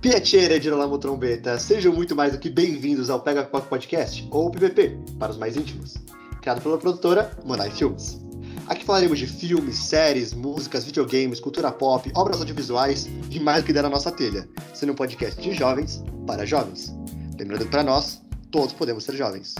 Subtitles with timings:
[0.00, 4.50] Piacere de Girolamo Trombeta, sejam muito mais do que bem-vindos ao Pega Pop Podcast, ou
[4.50, 5.94] PPP, para os mais íntimos,
[6.40, 8.18] criado pela produtora Monai Filmes.
[8.66, 13.74] Aqui falaremos de filmes, séries, músicas, videogames, cultura pop, obras audiovisuais e mais do que
[13.74, 16.96] der na nossa telha, sendo um podcast de jovens para jovens.
[17.38, 19.54] Lembrando que para nós, todos podemos ser jovens.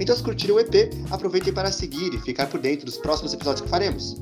[0.00, 3.60] Então, se curtirem o EP, aproveitem para seguir e ficar por dentro dos próximos episódios
[3.60, 4.16] que faremos.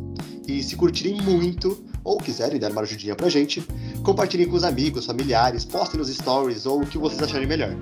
[0.47, 3.65] E se curtirem muito, ou quiserem dar uma ajudinha pra gente,
[4.05, 7.77] compartilhem com os amigos, familiares, postem nos stories ou o que vocês acharem melhor.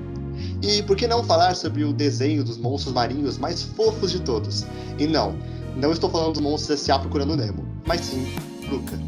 [0.62, 4.65] E por que não falar sobre o desenho dos monstros marinhos mais fofos de todos?
[4.99, 5.35] E não,
[5.77, 6.99] não estou falando dos monstros S.A.
[6.99, 8.27] procurando Nemo, mas sim
[8.71, 8.99] Luca.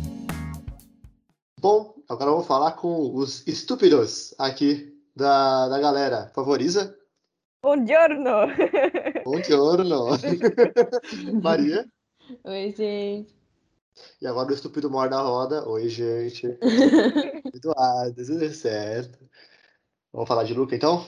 [1.61, 6.31] Bom, agora eu vou falar com os estúpidos aqui da, da galera.
[6.35, 6.97] Favoriza?
[7.63, 8.49] Buongiorno!
[9.25, 10.19] Buongiorno!
[11.41, 11.87] Maria?
[12.45, 13.42] Oi, gente.
[14.21, 15.69] E agora o estúpido mor da roda.
[15.69, 16.47] Oi, gente.
[17.55, 19.19] Eduardo, tudo certo.
[20.13, 21.05] Vamos falar de Luca, então?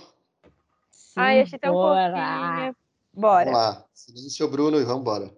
[0.91, 2.13] Sim, Ai, achei tão bora.
[2.13, 2.77] fofinha.
[3.13, 3.45] Bora.
[3.45, 3.85] Vamos lá.
[3.95, 5.31] Silêncio, Bruno, e vamos embora.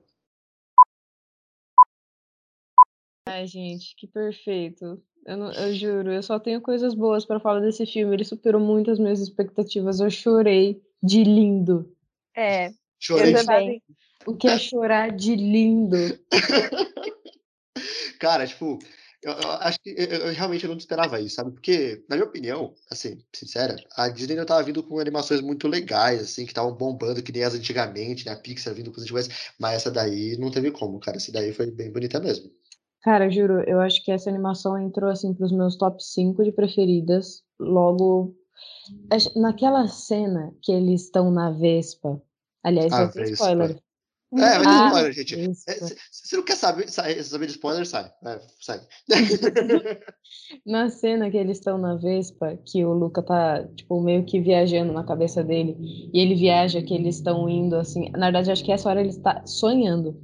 [3.28, 5.02] Ai, gente, que perfeito.
[5.26, 8.14] Eu, não- eu juro, eu só tenho coisas boas pra falar desse filme.
[8.14, 9.98] Ele superou muito as minhas expectativas.
[10.00, 11.92] Eu chorei de lindo.
[12.34, 13.34] É, Chorei.
[13.34, 13.82] eu também.
[14.26, 15.96] O que é chorar de lindo?
[18.18, 18.78] Cara, tipo,
[19.22, 21.52] eu, eu acho que eu, eu realmente não esperava isso, sabe?
[21.52, 26.20] Porque, na minha opinião, assim, sincera, a Disney não tava vindo com animações muito legais,
[26.20, 28.32] assim, que estavam bombando, que nem as antigamente, né?
[28.32, 31.16] A Pixar vindo com as antigas, mas essa daí não teve como, cara.
[31.16, 32.50] Essa daí foi bem bonita mesmo.
[33.02, 37.44] Cara, juro, eu acho que essa animação entrou assim pros meus top 5 de preferidas.
[37.58, 38.34] Logo,
[39.36, 42.20] naquela cena que eles estão na Vespa.
[42.62, 43.32] Aliás, Ah, Vespa.
[43.32, 43.82] spoiler.
[44.34, 45.34] É, vai ter Ah, spoiler, gente.
[45.34, 48.12] É, se, você não quer saber, sai- saber de spoiler, sai.
[48.24, 48.80] É, sai.
[50.66, 54.92] Na cena que eles estão na Vespa, que o Luca tá, tipo, meio que viajando
[54.92, 55.76] na cabeça dele,
[56.12, 58.10] e ele viaja que eles estão indo assim.
[58.10, 60.16] Na verdade, acho que essa hora ele está sonhando.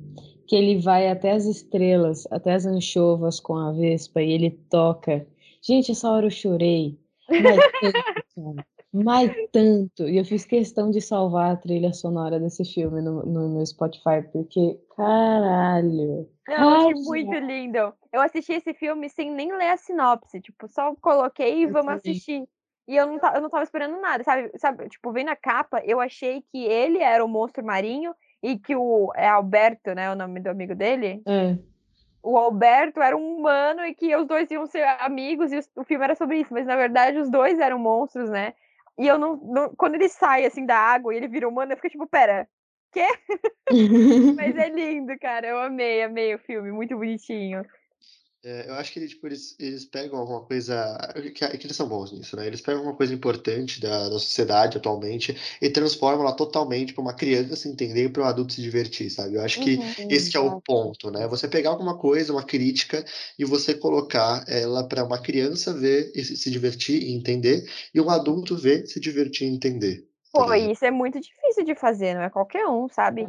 [0.47, 5.27] Que ele vai até as estrelas, até as anchovas com a Vespa, e ele toca.
[5.63, 6.99] Gente, essa hora eu chorei.
[7.31, 7.93] Mas
[8.35, 8.67] cara.
[8.93, 10.07] Mas tanto.
[10.07, 14.23] E eu fiz questão de salvar a trilha sonora desse filme no, no meu Spotify,
[14.31, 16.29] porque, caralho.
[16.47, 17.95] Não, eu achei muito lindo.
[18.13, 20.41] Eu assisti esse filme sem nem ler a sinopse.
[20.41, 22.13] Tipo, só coloquei e Eu vamos também.
[22.13, 22.47] assistir.
[22.87, 24.51] E eu não, eu não tava esperando nada, sabe?
[24.59, 24.89] sabe?
[24.89, 29.11] Tipo, vendo a capa, eu achei que ele era o monstro marinho e que o.
[29.17, 30.13] É Alberto, né?
[30.13, 31.23] O nome do amigo dele.
[31.27, 31.57] É.
[32.23, 36.05] O Alberto era um humano e que os dois iam ser amigos e o filme
[36.05, 36.53] era sobre isso.
[36.53, 38.53] Mas na verdade os dois eram monstros, né?
[38.99, 39.37] E eu não.
[39.37, 42.49] não- quando ele sai assim da água e ele vira humano, eu fiquei tipo, pera.
[44.37, 45.47] Mas é lindo, cara.
[45.47, 46.71] Eu amei, amei o filme.
[46.71, 47.65] Muito bonitinho.
[48.45, 50.99] É, eu acho que tipo, eles, eles pegam alguma coisa.
[51.15, 52.45] Que, que eles são bons nisso, né?
[52.47, 57.15] Eles pegam alguma coisa importante da, da sociedade atualmente e transformam ela totalmente para uma
[57.15, 59.37] criança entender e para um adulto se divertir, sabe?
[59.37, 60.11] Eu acho que Uhum.
[60.11, 61.29] esse que é o ponto, né?
[61.29, 63.05] Você pegar alguma coisa, uma crítica,
[63.39, 67.65] e você colocar ela para uma criança ver e se se divertir e entender,
[67.95, 70.12] e um adulto ver, se divertir e entender.
[70.33, 70.73] Pô, ligado?
[70.73, 73.27] isso é muito difícil de fazer, não é qualquer um, sabe?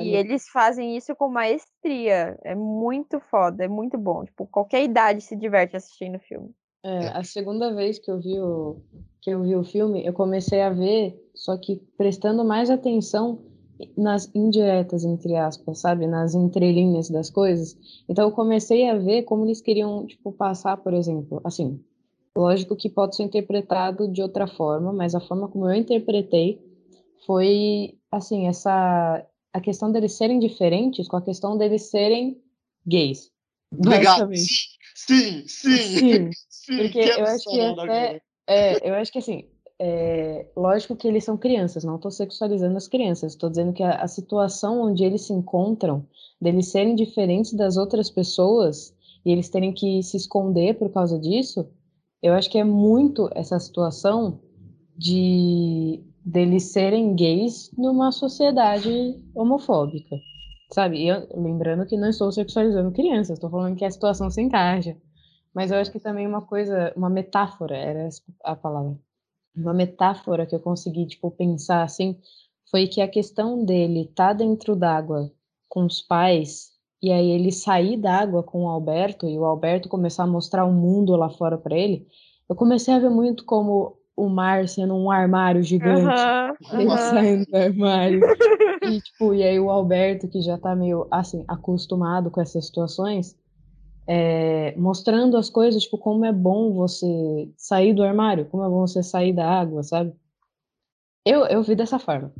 [0.00, 2.38] E eles fazem isso com maestria.
[2.42, 4.24] É muito foda, é muito bom.
[4.24, 6.50] Tipo, qualquer idade se diverte assistindo o filme.
[6.82, 8.80] É, a segunda vez que eu vi o,
[9.20, 13.40] que eu vi o filme, eu comecei a ver, só que prestando mais atenção
[13.96, 16.06] nas indiretas, entre aspas, sabe?
[16.06, 17.76] Nas entrelinhas das coisas.
[18.08, 21.78] Então eu comecei a ver como eles queriam, tipo, passar, por exemplo, assim,
[22.38, 26.62] lógico que pode ser interpretado de outra forma, mas a forma como eu interpretei
[27.26, 32.40] foi, assim, essa, a questão deles serem diferentes com a questão deles serem
[32.86, 33.32] gays.
[33.72, 34.78] Basicamente.
[34.94, 36.30] Sim, sim, Sim.
[36.48, 36.76] sim.
[36.76, 38.22] Porque eu acho que até-.
[38.46, 39.44] É, eu acho que assim,
[39.80, 44.00] é, lógico que eles são crianças, não estou sexualizando as crianças, estou dizendo que a,
[44.00, 46.06] a situação onde eles se encontram,
[46.40, 48.94] deles serem diferentes das outras pessoas
[49.24, 51.68] e eles terem que se esconder por causa disso,
[52.22, 54.40] eu acho que é muito essa situação
[54.96, 60.16] de deles serem gays numa sociedade homofóbica,
[60.72, 61.06] sabe?
[61.06, 64.96] Eu, lembrando que não estou sexualizando crianças, estou falando que a situação se encaixa.
[65.54, 68.08] Mas eu acho que também uma coisa, uma metáfora, era
[68.44, 68.98] a palavra.
[69.56, 72.18] Uma metáfora que eu consegui, tipo, pensar assim,
[72.70, 75.32] foi que a questão dele estar dentro d'água
[75.68, 80.24] com os pais, e aí ele sair d'água com o Alberto, e o Alberto começar
[80.24, 82.06] a mostrar o mundo lá fora para ele,
[82.48, 86.96] eu comecei a ver muito como o mar sendo um armário gigante, Aham, ele aham.
[86.96, 88.20] saindo do armário.
[88.80, 93.36] E, tipo, e aí o Alberto, que já tá meio, assim, acostumado com essas situações,
[94.06, 98.86] é, mostrando as coisas, tipo, como é bom você sair do armário, como é bom
[98.86, 100.14] você sair da água, sabe?
[101.24, 102.32] Eu, eu vi dessa forma.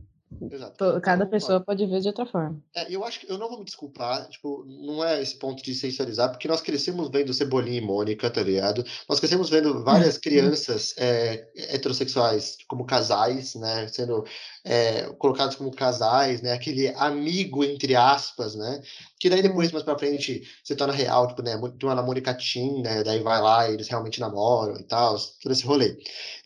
[0.50, 1.00] Exato.
[1.00, 2.62] Cada pessoa pode ver de outra forma.
[2.75, 5.75] É, eu acho que eu não vou me desculpar, tipo, não é esse ponto de
[5.75, 8.84] sensualizar, porque nós crescemos vendo Cebolinha e Mônica, tá ligado?
[9.08, 13.88] Nós crescemos vendo várias crianças é, heterossexuais como casais, né?
[13.88, 14.25] Sendo
[14.64, 16.52] é, colocados como casais, né?
[16.52, 18.82] Aquele amigo, entre aspas, né?
[19.19, 21.56] Que daí depois, mais pra frente, se torna real, tipo, né?
[21.56, 23.02] Uma na Mônica Tim, né?
[23.02, 25.96] Daí vai lá e eles realmente namoram e tal, todo esse rolê.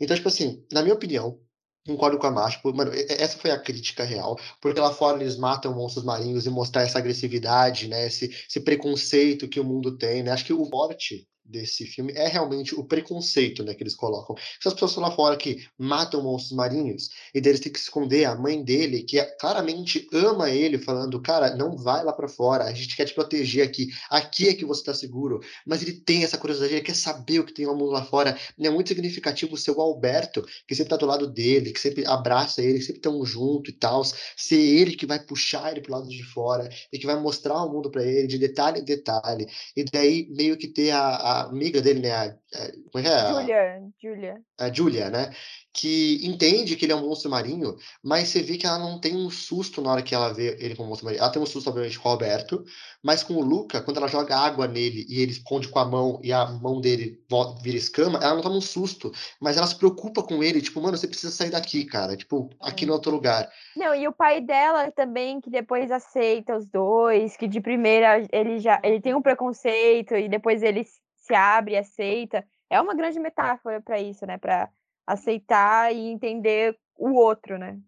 [0.00, 1.38] Então, tipo assim, na minha opinião,
[1.86, 5.74] Concordo com a Marcia, mano, essa foi a crítica real, porque lá fora eles matam
[5.74, 10.30] monstros marinhos e mostrar essa agressividade, né, esse, esse preconceito que o mundo tem, né,
[10.30, 14.36] acho que o morte desse filme é realmente o preconceito né, que eles colocam.
[14.60, 18.62] Essas pessoas lá fora que matam monstros marinhos e deles tem que esconder a mãe
[18.62, 22.96] dele, que é, claramente ama ele, falando: Cara, não vai lá para fora, a gente
[22.96, 25.40] quer te proteger aqui, aqui é que você tá seguro.
[25.66, 28.38] Mas ele tem essa curiosidade, ele quer saber o que tem no mundo lá fora.
[28.58, 32.62] É muito significativo o seu Alberto, que sempre tá do lado dele, que sempre abraça
[32.62, 34.02] ele, que sempre estão junto e tal.
[34.36, 37.72] Ser ele que vai puxar ele pro lado de fora e que vai mostrar o
[37.72, 39.46] mundo para ele de detalhe em detalhe.
[39.76, 42.12] E daí meio que ter a, a amiga dele, né?
[42.12, 43.28] A, a, como é que é?
[43.32, 44.40] Julia, Julia.
[44.60, 45.30] A Julia, né?
[45.72, 49.16] Que entende que ele é um monstro marinho, mas você vê que ela não tem
[49.16, 51.22] um susto na hora que ela vê ele como monstro marinho.
[51.22, 52.64] Ela tem um susto, obviamente, com o Roberto,
[53.02, 56.20] mas com o Luca, quando ela joga água nele e ele esconde com a mão
[56.22, 57.18] e a mão dele
[57.62, 60.96] vira escama, ela não toma um susto, mas ela se preocupa com ele, tipo, mano,
[60.96, 62.16] você precisa sair daqui, cara.
[62.16, 63.50] Tipo, aqui no outro lugar.
[63.74, 68.58] Não, e o pai dela também, que depois aceita os dois, que de primeira ele
[68.58, 70.84] já ele tem um preconceito e depois ele
[71.32, 72.44] se abre, aceita.
[72.68, 74.36] É uma grande metáfora para isso, né?
[74.36, 74.68] Para
[75.06, 77.78] aceitar e entender o outro, né?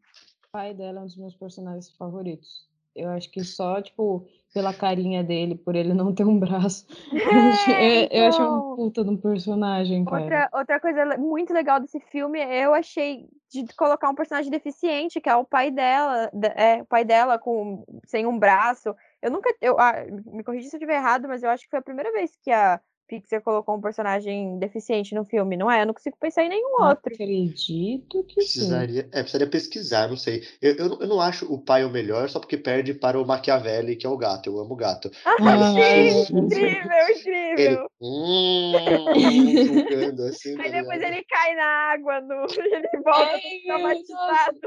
[0.48, 2.66] O pai dela é um dos meus personagens favoritos.
[2.96, 6.86] Eu acho que só, tipo, pela carinha dele, por ele não ter um braço.
[7.76, 8.76] É, eu, eu achei um então.
[8.76, 10.22] puta de um personagem, cara.
[10.22, 15.28] Outra, outra coisa muito legal desse filme, eu achei de colocar um personagem deficiente, que
[15.28, 18.94] é o pai dela, é, o pai dela com sem um braço.
[19.20, 19.94] Eu nunca, eu, ah,
[20.26, 22.50] me corrija se eu estiver errado, mas eu acho que foi a primeira vez que
[22.50, 25.82] a Pixar colocou um personagem deficiente no filme, não é?
[25.82, 27.12] Eu não consigo pensar em nenhum outro.
[27.12, 29.08] Acredito que precisaria, sim.
[29.12, 30.42] É, precisaria pesquisar, não sei.
[30.60, 33.96] Eu, eu, eu, não acho o pai o melhor só porque perde para o Machiavelli,
[33.96, 34.48] que é o gato.
[34.48, 35.10] Eu amo o gato.
[35.24, 36.28] Ah, Mas...
[36.28, 37.56] sim, incrível, incrível.
[37.58, 38.72] Ele, hum,
[40.28, 44.60] assim, Aí tá depois ele cai na água, no, ele volta traumatizado.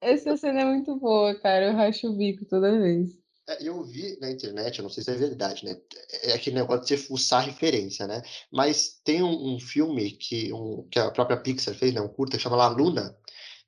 [0.00, 1.66] Essa cena é muito boa, cara.
[1.66, 3.23] Eu racho o bico toda vez.
[3.46, 5.76] É, eu vi na internet, eu não sei se é verdade, né?
[6.22, 8.22] É aquele negócio de você fuçar referência, né?
[8.50, 12.00] Mas tem um, um filme que, um, que a própria Pixar fez, né?
[12.00, 13.16] Um curta que chama La Luna,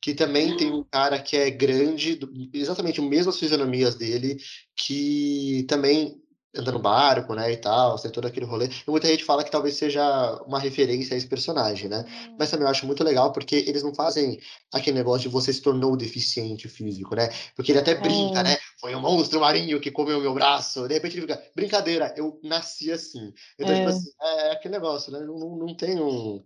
[0.01, 2.19] que também tem um cara que é grande,
[2.55, 4.39] exatamente as mesmas fisionomias dele,
[4.75, 6.23] que também
[6.59, 8.67] anda no barco, né, e tal, tem todo aquele rolê.
[8.67, 12.05] E muita gente fala que talvez seja uma referência a esse personagem, né?
[12.29, 12.37] Uhum.
[12.39, 14.39] Mas também eu acho muito legal porque eles não fazem
[14.73, 17.29] aquele negócio de você se tornou deficiente físico, né?
[17.55, 18.57] Porque ele até brinca, né?
[18.81, 20.87] Foi um monstro marinho que comeu meu braço.
[20.87, 23.33] De repente ele fica, brincadeira, eu nasci assim.
[23.59, 23.77] Então, tipo é.
[23.77, 25.21] tipo assim, é aquele negócio, né?
[25.21, 26.43] Não, não, não tem um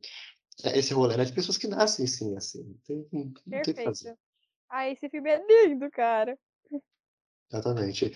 [0.65, 1.25] é, esse rolê, né?
[1.25, 2.65] De pessoas que nascem sim, assim.
[2.65, 4.17] Não tem, não, não tem que fazer.
[4.69, 6.39] Ah, esse filme é lindo, cara.
[7.53, 8.15] Exatamente.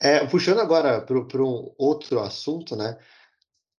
[0.00, 2.96] É, puxando agora para um outro assunto, né?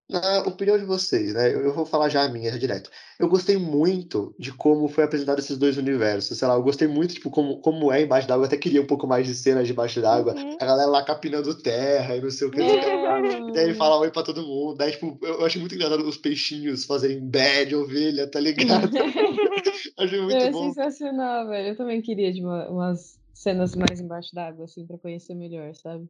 [0.09, 1.53] Na opinião de vocês, né?
[1.53, 2.89] Eu, eu vou falar já a minha, já direto.
[3.19, 6.37] Eu gostei muito de como foi apresentado esses dois universos.
[6.37, 8.43] Sei lá, eu gostei muito, tipo, como, como é embaixo d'água.
[8.43, 10.33] Eu até queria um pouco mais de cenas debaixo d'água.
[10.33, 10.57] Uhum.
[10.61, 12.61] A galera lá capinando terra e não sei o que.
[12.61, 13.51] É.
[13.51, 14.77] Daí ele fala oi pra todo mundo.
[14.77, 18.89] Daí, tipo, eu, eu achei muito engraçado os peixinhos fazerem bad, ovelha, tá ligado?
[19.99, 20.69] achei muito é bom.
[20.69, 21.67] É sensacional, velho.
[21.69, 26.09] Eu também queria de uma, umas cenas mais embaixo d'água, assim, pra conhecer melhor, sabe?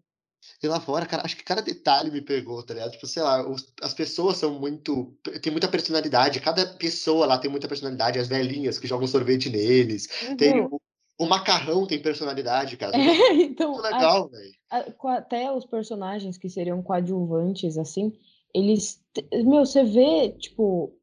[0.61, 2.91] E lá fora, cara, acho que cada detalhe me pegou, tá ligado?
[2.91, 5.13] Tipo, sei lá, os, as pessoas são muito.
[5.41, 6.39] tem muita personalidade.
[6.39, 8.19] Cada pessoa lá tem muita personalidade.
[8.19, 10.07] As velhinhas que jogam sorvete neles.
[10.27, 10.37] Uhum.
[10.37, 10.79] Tem o,
[11.19, 12.95] o, macarrão tem personalidade, cara.
[12.95, 14.51] É, então, muito legal, velho.
[15.03, 18.13] Até os personagens que seriam coadjuvantes, assim,
[18.53, 19.01] eles.
[19.33, 20.95] Meu, você vê, tipo,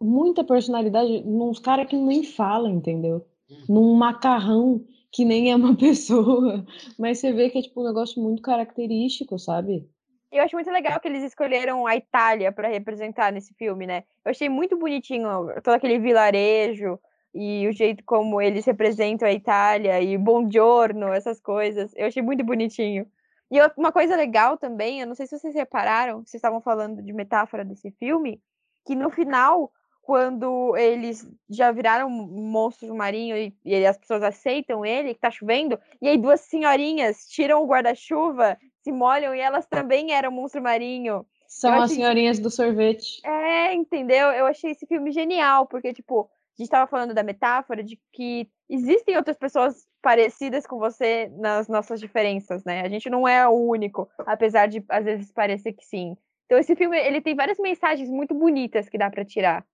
[0.00, 3.26] muita personalidade nos caras que nem falam, entendeu?
[3.48, 3.64] Uhum.
[3.68, 6.64] Num macarrão que nem é uma pessoa,
[6.98, 9.88] mas você vê que é tipo um negócio muito característico, sabe?
[10.32, 14.04] Eu acho muito legal que eles escolheram a Itália para representar nesse filme, né?
[14.24, 15.28] Eu achei muito bonitinho
[15.62, 17.00] todo aquele vilarejo
[17.34, 21.92] e o jeito como eles representam a Itália e Buongiorno, essas coisas.
[21.96, 23.06] Eu achei muito bonitinho.
[23.50, 27.12] E uma coisa legal também, eu não sei se vocês repararam, vocês estavam falando de
[27.12, 28.40] metáfora desse filme,
[28.86, 29.72] que no final
[30.10, 35.78] quando eles já viraram monstros marinhos e, e, as pessoas aceitam ele, que tá chovendo,
[36.02, 41.24] e aí duas senhorinhas tiram o guarda-chuva, se molham e elas também eram monstro marinho.
[41.46, 43.24] São Eu as achei- senhorinhas do sorvete.
[43.24, 44.32] É, entendeu?
[44.32, 48.50] Eu achei esse filme genial, porque, tipo, a gente tava falando da metáfora de que
[48.68, 52.80] existem outras pessoas parecidas com você nas nossas diferenças, né?
[52.80, 56.16] A gente não é o único, apesar de às vezes parecer que sim.
[56.46, 59.64] Então esse filme, ele tem várias mensagens muito bonitas que dá pra tirar.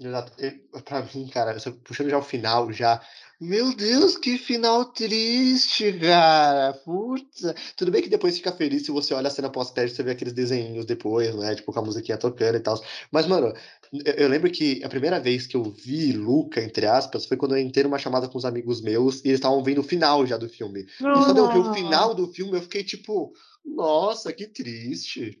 [0.00, 0.32] Exato.
[0.82, 3.02] Pra mim, cara, puxando já o final, já.
[3.38, 6.72] Meu Deus, que final triste, cara.
[6.72, 7.42] Putz.
[7.76, 10.32] Tudo bem que depois fica feliz se você olha a cena pós-crédito, você vê aqueles
[10.32, 11.54] desenhinhos depois, né?
[11.54, 12.82] Tipo, com a musiquinha tocando e tal.
[13.10, 13.52] Mas, mano,
[13.92, 17.56] eu, eu lembro que a primeira vez que eu vi Luca, entre aspas, foi quando
[17.56, 20.38] eu entrei numa chamada com os amigos meus e eles estavam vendo o final já
[20.38, 20.86] do filme.
[20.98, 23.32] E quando eu vi o final do filme, eu fiquei tipo,
[23.64, 25.38] nossa, que triste.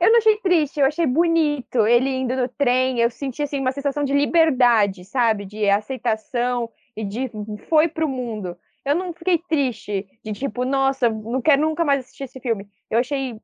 [0.00, 1.86] Eu não achei triste, eu achei bonito.
[1.86, 5.44] Ele indo no trem, eu senti assim uma sensação de liberdade, sabe?
[5.44, 7.30] De aceitação e de
[7.68, 8.56] foi pro mundo.
[8.84, 12.68] Eu não fiquei triste de tipo, nossa, não quero nunca mais assistir esse filme.
[12.90, 13.40] Eu achei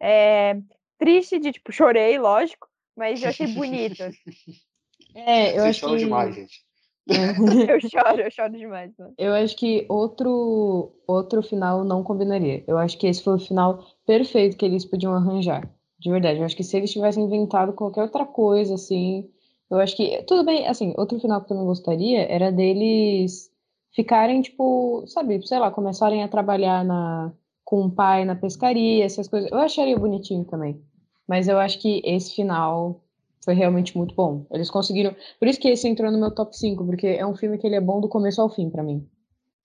[0.00, 0.56] é,
[0.98, 4.02] triste de tipo, chorei, lógico, mas eu achei bonito.
[5.16, 5.96] É, eu Vocês acho que.
[5.96, 6.64] demais, gente.
[7.70, 8.90] Eu choro, eu choro demais.
[8.98, 9.12] Né?
[9.18, 12.64] Eu acho que outro, outro final não combinaria.
[12.66, 15.70] Eu acho que esse foi o final perfeito que eles podiam arranjar.
[16.04, 16.38] De verdade.
[16.38, 19.26] Eu acho que se eles tivessem inventado qualquer outra coisa, assim.
[19.70, 20.22] Eu acho que.
[20.24, 23.50] Tudo bem, assim, outro final que eu também gostaria era deles
[23.90, 27.32] ficarem, tipo, sabe, sei lá, começarem a trabalhar na,
[27.64, 29.50] com o pai na pescaria, essas coisas.
[29.50, 30.78] Eu acharia bonitinho também.
[31.26, 33.02] Mas eu acho que esse final
[33.42, 34.46] foi realmente muito bom.
[34.52, 35.16] Eles conseguiram.
[35.38, 37.76] Por isso que esse entrou no meu top 5, porque é um filme que ele
[37.76, 39.08] é bom do começo ao fim, pra mim.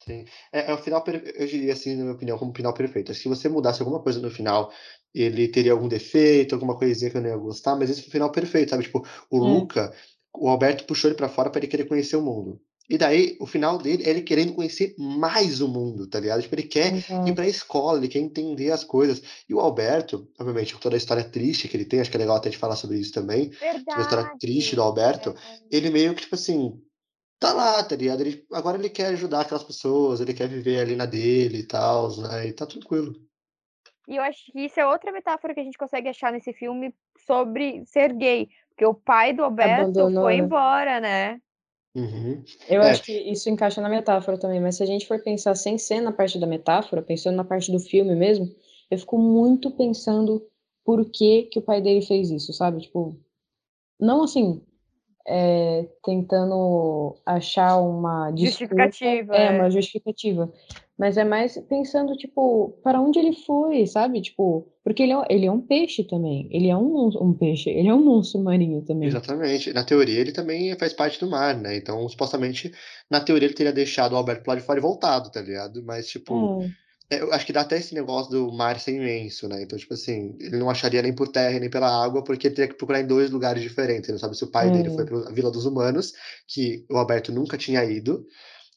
[0.06, 0.24] Sim.
[0.54, 3.14] É, é o final, eu diria assim, na minha opinião, como final perfeito.
[3.14, 4.72] Se você mudasse alguma coisa no final,
[5.14, 8.12] ele teria algum defeito, alguma coisinha que eu não ia gostar, mas esse foi o
[8.12, 8.84] final perfeito, sabe?
[8.84, 9.40] Tipo, o É.
[9.40, 9.94] Luca,
[10.36, 12.60] o Alberto puxou ele pra fora pra ele querer conhecer o mundo.
[12.92, 16.42] E daí, o final dele é ele querendo conhecer mais o mundo, tá ligado?
[16.42, 17.36] Tipo, ele quer ir Exato.
[17.36, 19.22] pra escola, ele quer entender as coisas.
[19.48, 22.20] E o Alberto, obviamente, com toda a história triste que ele tem, acho que é
[22.20, 25.78] legal até de falar sobre isso também, sobre a história triste do Alberto, É.
[25.78, 26.82] ele meio que, tipo assim,
[27.40, 28.22] tá lá, tá ligado?
[28.22, 32.16] Ele, agora ele quer ajudar aquelas pessoas, ele quer viver ali na dele e tal,
[32.18, 32.48] né?
[32.48, 33.14] E tá tranquilo.
[34.10, 36.94] E eu acho que isso é outra metáfora que a gente consegue achar nesse filme
[37.28, 38.50] sobre ser gay.
[38.70, 40.44] Porque o pai do Alberto Abandonou, foi né?
[40.44, 41.42] embora, né?
[41.96, 42.44] Uhum.
[42.68, 42.90] Eu É.
[42.90, 46.02] acho que isso encaixa na metáfora também, mas se a gente for pensar sem ser
[46.02, 48.48] na parte da metáfora, pensando na parte do filme mesmo,
[48.90, 50.44] eu fico muito pensando
[50.84, 52.82] por que que o pai dele fez isso, sabe?
[52.82, 53.16] Tipo,
[54.00, 54.66] não assim,
[55.28, 59.52] é, tentando achar uma desculpa, Justificativa, é, é.
[59.52, 60.52] uma justificativa,
[60.98, 64.22] mas é mais pensando, tipo, para onde ele foi, sabe?
[64.22, 67.88] Tipo, porque ele é, ele é um peixe também, ele é um, um peixe, ele
[67.88, 69.08] é um monstro marinho também.
[69.08, 69.72] Exatamente.
[69.72, 71.78] Na teoria, ele também faz parte do mar, né?
[71.78, 72.74] Então, supostamente,
[73.10, 75.82] na teoria, ele teria deixado o Alberto lado de fora e voltado, tá ligado?
[75.84, 76.70] Mas, tipo, é,
[77.12, 79.64] eu acho que dá até esse negócio do mar ser imenso, né?
[79.64, 82.70] Então, tipo assim, ele não acharia nem por terra nem pela água, porque ele teria
[82.70, 84.10] que procurar em dois lugares diferentes.
[84.10, 84.92] Ele não sabe se o pai dele É.
[84.92, 86.14] foi pra Vila dos Humanos,
[86.48, 88.26] que o Alberto nunca tinha ido,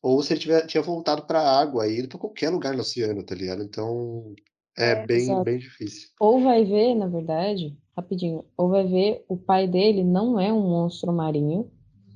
[0.02, 3.22] ou se ele tiver, tinha voltado pra água e ido pra qualquer lugar no oceano,
[3.24, 3.62] tá ligado?
[3.62, 4.34] Então,
[4.76, 5.06] é, É.
[5.06, 5.44] bem, Exato.
[5.44, 6.08] bem difícil.
[6.20, 10.62] Ou vai ver, na verdade, rapidinho, ou vai ver o pai dele não é um
[10.62, 11.70] monstro marinho,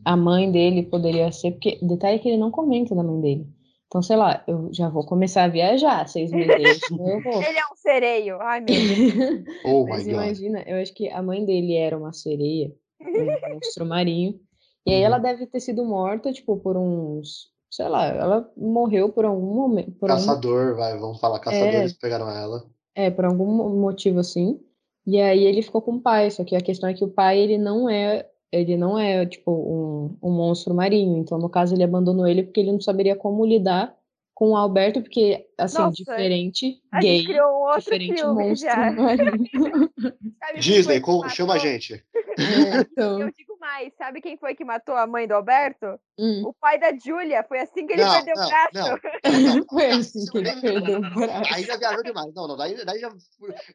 [0.04, 3.55] a mãe dele poderia ser, porque detalhe que ele não comenta da mãe dele.
[3.88, 7.42] Então, sei lá, eu já vou começar a viajar, seis meses, eu vou.
[7.42, 8.40] Ele é um sereio.
[8.40, 9.46] Ai, meu Deus.
[9.64, 10.12] Oh my Mas God.
[10.12, 14.38] imagina, eu acho que a mãe dele era uma sereia, um monstro marinho,
[14.84, 15.22] e aí ela Uhum.
[15.22, 20.10] deve ter sido morta, tipo, por uns, sei lá, ela morreu por algum momento, por
[20.10, 22.64] algum Caçador, vai, vamos falar, caçadores pegaram ela.
[22.94, 24.60] É, por algum mo- motivo assim.
[25.06, 27.38] E aí ele ficou com o pai, só que a questão é que o pai,
[27.38, 31.18] ele não é, ele não é, tipo, um, um monstro marinho.
[31.18, 33.95] Então, no caso, ele abandonou ele porque ele não saberia como lidar
[34.36, 38.68] com o Alberto, porque, assim, Nossa, diferente, A gay, gente criou outro diferente filme monstro
[38.68, 38.76] já.
[40.44, 42.04] Sabe Disney, com- chama a gente.
[42.38, 45.98] É, então, Eu digo mais, sabe quem foi que matou a mãe do Alberto?
[46.18, 47.42] hum, O pai da Júlia.
[47.48, 48.74] Foi assim que ele Não, perdeu o não, braço.
[48.74, 49.64] não.
[49.72, 51.54] foi assim que ele perdeu o braço.
[51.54, 52.34] Aí já viajou demais.
[52.34, 53.10] Não, não, daí, daí já,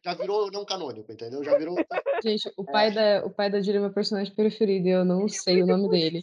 [0.06, 1.44] já virou não canônico, entendeu?
[1.44, 1.76] Já virou.
[2.24, 5.28] Gente, o pai da, o pai da Julia é meu personagem preferido, e eu não
[5.28, 6.22] sei o nome dele.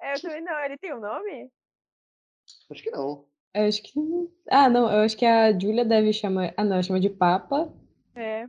[0.00, 0.58] É, eu também não.
[0.64, 1.48] Ele tem um nome?
[2.72, 3.24] Acho que não.
[3.54, 3.92] Eu acho que.
[4.50, 6.54] Ah, não, eu acho que a Julia deve chamar.
[6.56, 7.72] Ah, não, ela chama de Papa.
[8.14, 8.46] É.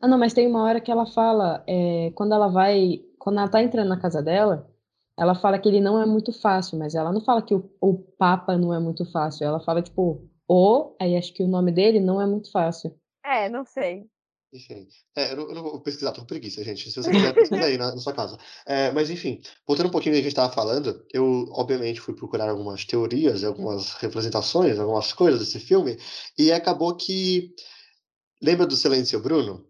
[0.00, 3.48] Ah, não, mas tem uma hora que ela fala, é, quando ela vai, quando ela
[3.48, 4.68] tá entrando na casa dela,
[5.16, 7.94] ela fala que ele não é muito fácil, mas ela não fala que o, o
[7.94, 12.00] Papa não é muito fácil, ela fala, tipo, o, aí acho que o nome dele
[12.00, 12.92] não é muito fácil.
[13.24, 14.06] É, não sei.
[14.52, 14.86] Enfim.
[15.16, 16.90] É, eu, não, eu não vou pesquisar, tô com preguiça, gente.
[16.90, 18.36] Se você quiser, pesquisa aí na, na sua casa.
[18.66, 22.14] É, mas enfim, voltando um pouquinho do que a gente estava falando, eu obviamente fui
[22.14, 25.96] procurar algumas teorias, algumas representações, algumas coisas desse filme,
[26.38, 27.54] e acabou que.
[28.42, 29.66] Lembra do Silêncio Bruno?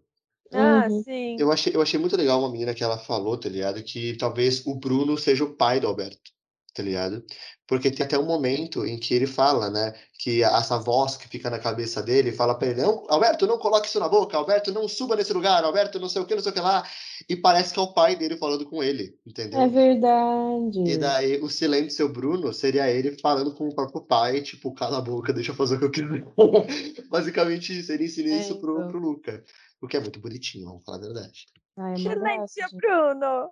[0.51, 1.03] Ah, Uhum.
[1.03, 1.35] sim.
[1.39, 3.81] Eu achei, eu achei muito legal uma menina que ela falou, tá ligado?
[3.83, 6.31] Que talvez o Bruno seja o pai do Alberto,
[6.73, 7.23] tá ligado?
[7.67, 9.93] Porque tem até um momento em que ele fala, né?
[10.19, 13.87] Que essa voz que fica na cabeça dele fala pra ele: não, Alberto, não coloque
[13.87, 16.51] isso na boca, Alberto, não suba nesse lugar, Alberto, não sei o que, não sei
[16.51, 16.83] o que lá.
[17.29, 19.61] E parece que é o pai dele falando com ele, entendeu?
[19.61, 20.83] É verdade.
[20.85, 25.01] E daí o silêncio Bruno seria ele falando com o próprio pai, tipo, cala a
[25.01, 26.25] boca, deixa eu fazer o que eu quiser.
[27.09, 28.87] Basicamente isso, ele ensina É, isso pro, então.
[28.89, 29.43] pro Luca.
[29.81, 31.45] O que é muito bonitinho, vamos falar a verdade.
[31.77, 33.49] Ai, é Silêncio, Bruno!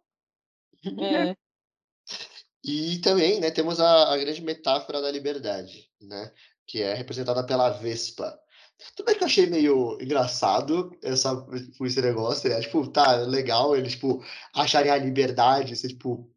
[1.04, 1.36] É.
[2.64, 6.32] E também, né, temos a, a grande metáfora da liberdade, né?
[6.68, 8.38] Que é representada pela Vespa.
[8.96, 11.36] Tudo bem que eu achei meio engraçado essa,
[11.72, 12.60] tipo, esse negócio, né?
[12.62, 16.30] Tipo, tá, legal eles, tipo, acharem a liberdade ser, tipo,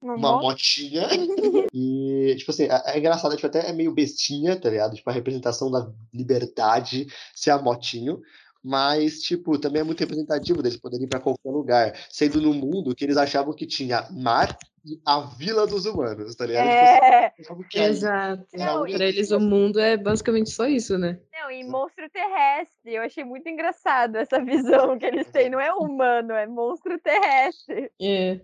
[0.00, 0.42] uma moto?
[0.42, 1.06] motinha.
[1.78, 4.94] E, tipo assim, é, é engraçado, tipo, até é meio bestinha, tá ligado?
[4.94, 8.20] Tipo, a representação da liberdade ser a motinho.
[8.68, 11.92] Mas, tipo, também é muito representativo deles poderem ir pra qualquer lugar.
[12.10, 16.46] Sendo no mundo que eles achavam que tinha mar e a vila dos humanos, tá
[16.46, 16.66] ligado?
[16.66, 17.32] Tipo, É.
[17.36, 18.44] assim, Exato.
[18.52, 21.16] era a Não, única Pra eles o mundo é basicamente só isso, né?
[21.32, 22.92] Não, e monstro terrestre.
[22.92, 25.48] Eu achei muito engraçado essa visão que eles têm.
[25.48, 27.92] Não é humano, é monstro terrestre.
[28.02, 28.40] É.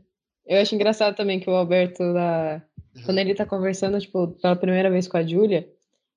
[0.46, 2.62] Eu acho engraçado também que o Alberto, lá,
[3.04, 5.68] quando ele tá conversando, tipo, pela primeira vez com a Júlia,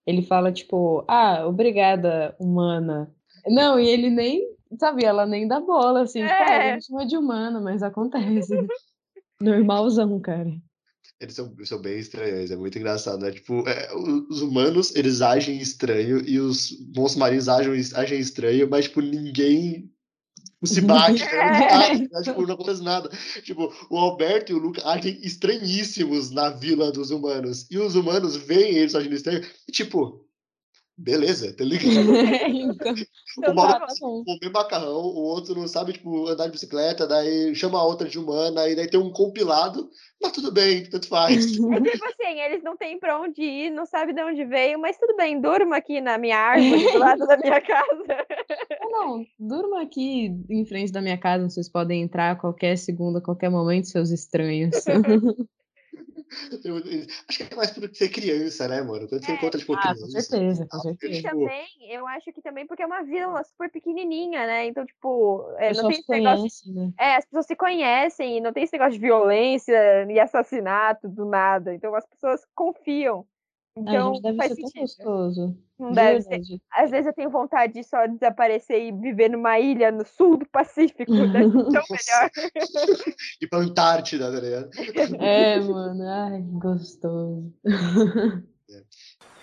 [0.06, 3.12] ele fala, tipo, ah, obrigada, humana.
[3.48, 4.42] Não, e ele nem,
[4.80, 6.68] sabe, ela nem dá bola, assim, tipo, ah, É.
[6.68, 8.54] ele me chama de humana, mas acontece.
[9.42, 10.50] Normalzão, cara.
[11.20, 13.32] Eles são, são bem estranhos, é muito engraçado, né?
[13.32, 18.86] Tipo, é, os humanos, eles agem estranho e os monstros marinhos agem, agem estranho, mas,
[18.86, 19.90] tipo, ninguém
[20.64, 21.94] se bate, né?
[21.94, 21.98] É.
[21.98, 23.10] Nada, tipo, não acontece nada.
[23.44, 27.66] Tipo, o Alberto e o Luca agem estranhíssimos na vila dos humanos.
[27.70, 30.25] E os humanos veem eles agindo estranho e, tipo,
[30.98, 31.86] beleza, tá ligado?
[32.48, 36.52] então, O Então, maluco tá tá comer macarrão, o outro não sabe, tipo, andar de
[36.52, 39.90] bicicleta, daí chama a outra de humana, e daí tem um compilado,
[40.22, 41.52] mas tudo bem, tanto faz.
[41.56, 45.16] Tipo assim, eles não têm pra onde ir, não sabem de onde veio, mas tudo
[45.16, 48.26] bem, durma aqui na minha árvore, do lado da minha casa.
[48.72, 53.18] Ah, não, durma aqui em frente da minha casa, vocês podem entrar a qualquer segundo,
[53.18, 54.76] a qualquer momento, seus estranhos.
[57.30, 59.08] Acho que é mais por ser criança, né, mano?
[59.08, 59.36] Quando você É.
[59.36, 60.22] encontra, tipo, Ah, com criança.
[60.22, 61.14] certeza, com E certeza.
[61.14, 64.66] tipo, também, eu acho que também porque é uma vila super pequenininha, né?
[64.66, 66.42] Então, tipo, é, não tem se esse negócio.
[66.42, 66.92] conhece, né?
[67.00, 71.26] É, as pessoas se conhecem, e não tem esse negócio de violência e assassinato do
[71.26, 71.74] nada.
[71.74, 73.26] Então as pessoas confiam.
[73.78, 74.82] Então deve faz ser tão sentido.
[74.82, 75.58] gostoso.
[75.78, 76.42] Não De deve ser.
[76.72, 80.46] Às vezes eu tenho vontade de só desaparecer e viver numa ilha no sul do
[80.46, 81.12] Pacífico.
[81.12, 82.32] Deve ser tão melhor.
[83.42, 84.70] ir pra Antártida, tá ligado?
[85.20, 87.52] É, mano, ai, gostoso.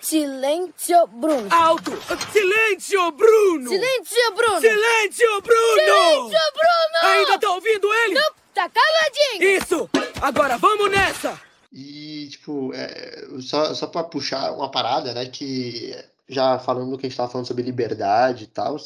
[0.01, 1.47] Silêncio, Bruno.
[1.49, 1.91] Alto!
[2.31, 3.69] Silêncio, Bruno!
[3.69, 4.59] Silêncio, Bruno.
[4.59, 6.29] Silêncio, Bruno!
[6.29, 7.03] Bruno.
[7.03, 8.19] Ainda tá ouvindo ele?
[8.53, 9.57] Tá caladinho.
[9.57, 9.89] Isso!
[10.21, 11.39] Agora vamos nessa!
[11.73, 15.91] E, tipo, é, só, só pra puxar uma parada, né, que
[16.29, 18.79] já falando do que a gente tava falando sobre liberdade e tal, o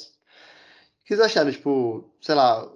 [1.05, 2.69] que vocês acharam, tipo, sei lá,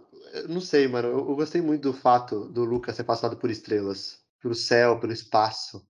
[0.50, 4.20] não sei, mano, eu, eu gostei muito do fato do Lucas ser passado por estrelas,
[4.42, 5.86] pelo céu, pelo espaço.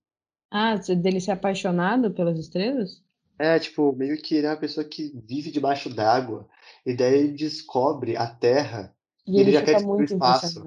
[0.50, 3.02] Ah, dele ser apaixonado pelas estrelas?
[3.38, 6.48] É, tipo, meio que ele é uma pessoa que vive debaixo d'água,
[6.86, 8.94] e daí ele descobre a Terra,
[9.26, 10.62] E Ele ele já quer ir pro muito espaço.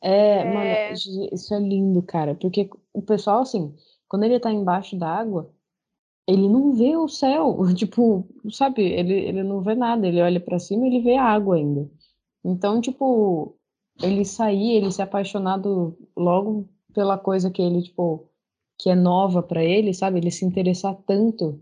[0.00, 0.44] É, É.
[0.44, 3.74] mano, gi- isso é lindo, cara, porque o pessoal, assim,
[4.08, 5.52] quando ele tá embaixo da água,
[6.26, 10.58] ele não vê o céu, tipo, sabe, ele, ele não vê nada, ele olha pra
[10.58, 11.90] cima e ele vê a água ainda.
[12.44, 13.56] Então, tipo,
[14.02, 18.28] ele sair, ele ser apaixonado logo pela coisa que ele, tipo,
[18.78, 21.60] que é nova pra ele, sabe, ele se interessar tanto.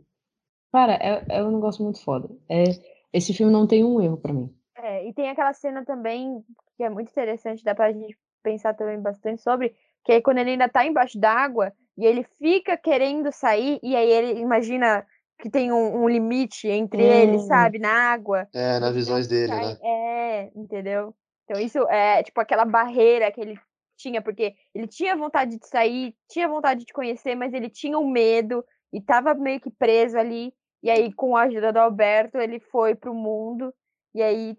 [0.73, 2.29] Cara, é, é um negócio muito foda.
[2.49, 2.65] É,
[3.13, 4.55] esse filme não tem um erro pra mim.
[4.77, 6.45] É, e tem aquela cena também
[6.77, 10.51] que é muito interessante, dá pra gente pensar também bastante sobre, que é quando ele
[10.51, 15.05] ainda tá embaixo d'água e ele fica querendo sair, e aí ele imagina
[15.39, 17.39] que tem um, um limite entre Hum.
[17.41, 18.49] sabe, na água.
[18.55, 19.79] é, nas Ele visões dele, sai- né?
[19.83, 21.15] É, entendeu?
[21.45, 23.59] Então isso é tipo aquela barreira que ele
[23.97, 28.09] tinha, porque ele tinha vontade de sair, tinha vontade de conhecer, mas ele tinha um
[28.09, 30.53] medo e tava meio que preso ali.
[30.83, 33.75] E aí, com a ajuda do Alberto, ele foi pro mundo.
[34.15, 34.57] E aí,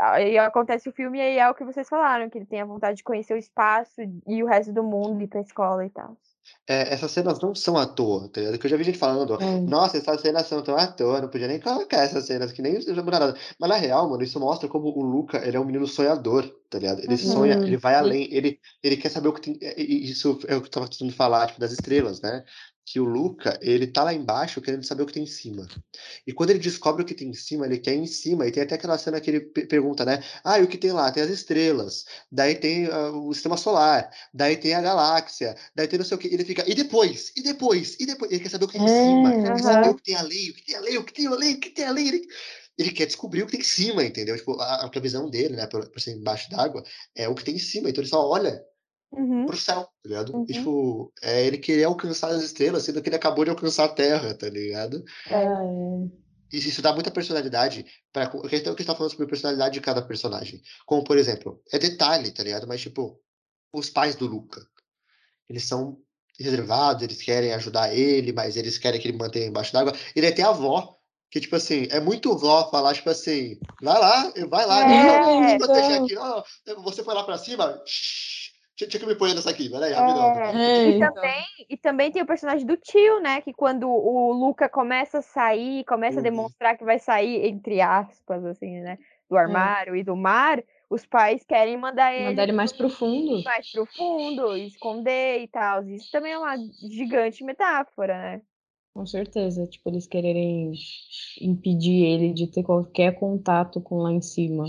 [0.00, 2.66] aí acontece o filme, e aí é o que vocês falaram, que ele tem a
[2.66, 6.16] vontade de conhecer o espaço e o resto do mundo, ir pra escola e tal.
[6.66, 8.58] É, essas cenas não são à toa, tá ligado?
[8.58, 9.60] Que eu já vi gente falando, É.
[9.66, 12.74] nossa, essas cenas são tão à toa, não podia nem colocar essas cenas, que nem
[12.84, 13.38] não muda nada.
[13.58, 16.78] Mas na real, mano, isso mostra como o Luca, ele é um menino sonhador, tá
[16.78, 17.00] ligado?
[17.00, 17.18] Ele Uhum.
[17.18, 19.58] sonha, ele vai além, ele, ele quer saber o que tem.
[19.62, 22.44] é, Isso é o que eu tava tentando falar, tipo, das estrelas, né?
[22.86, 25.66] Que o Luca, ele tá lá embaixo querendo saber o que tem em cima.
[26.26, 28.46] E quando ele descobre o que tem em cima, ele quer ir em cima.
[28.46, 30.22] E tem até aquela cena que ele pe- pergunta, né?
[30.44, 31.10] Ah, e o que tem lá?
[31.10, 35.98] Tem as estrelas, daí tem ah, o sistema solar, daí tem a galáxia, daí tem
[35.98, 36.28] não sei o que.
[36.34, 37.32] Ele fica, e depois?
[37.36, 37.96] E depois?
[38.00, 38.30] E depois?
[38.30, 40.50] Ele quer saber o que tem em cima, ele quer saber o que tem além,
[40.50, 42.08] o que tem além, o que tem além, o que tem além.
[42.08, 42.26] Ele,
[42.76, 44.36] ele quer descobrir o que tem em cima, entendeu?
[44.36, 46.82] Tipo, a, a previsão dele, né, por, por ser embaixo d'água,
[47.14, 47.88] é o que tem em cima.
[47.88, 48.62] Então ele só olha
[49.12, 49.46] Uhum.
[49.46, 50.34] pro céu, tá ligado?
[50.34, 50.44] Uhum.
[50.48, 53.88] E, tipo, é ele querer alcançar as estrelas, sendo que ele acabou de alcançar a
[53.88, 55.04] Terra, tá ligado?
[55.30, 56.24] Ah, é.
[56.56, 60.02] Isso dá muita personalidade para a questão que está falando sobre a personalidade de cada
[60.02, 60.60] personagem.
[60.86, 62.66] Como, por exemplo, é detalhe, tá ligado?
[62.66, 63.20] Mas, tipo,
[63.72, 64.64] os pais do Luca.
[65.48, 65.98] Eles são
[66.38, 69.92] reservados, eles querem ajudar ele, mas eles querem que ele mantenha embaixo d'água.
[70.14, 70.96] E daí tem a avó,
[71.30, 75.46] que, tipo assim, é muito vó falar, tipo assim, vai lá, vai lá, É, eu
[75.48, 76.04] te proteger então.
[76.04, 76.14] aqui.
[76.14, 78.33] Não, não, você foi lá pra cima, shh,
[78.78, 80.32] deixa, deixa que eu me ponha nessa aqui, vai aí, rapidão.
[80.32, 81.08] É, E então.
[81.12, 83.40] também, e também tem o personagem do tio, né?
[83.40, 86.20] Que quando o Luca começa a sair, começa Uhum.
[86.20, 88.98] a demonstrar que vai sair, entre aspas, assim, né?
[89.28, 93.42] Do armário e do mar, os pais querem mandar ele Mandar ele mais profundo.
[93.44, 95.84] mais profundo, esconder e tal.
[95.88, 96.56] Isso também é uma
[96.90, 98.42] gigante metáfora, né?
[98.92, 99.66] Com certeza.
[99.66, 100.72] Tipo, eles quererem
[101.40, 104.64] impedir ele de ter qualquer contato com lá em cima.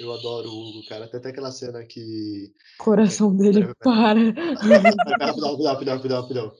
[0.00, 1.08] Eu adoro o Hugo, cara.
[1.08, 2.52] Tem até aquela cena que.
[2.78, 4.20] Coração dele para.
[4.20, 6.52] rapidão, rapidão, rapidão, rapidão, rapidão.